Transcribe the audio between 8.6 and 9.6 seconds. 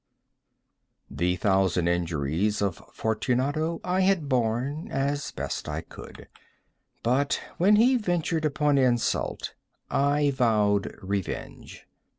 insult,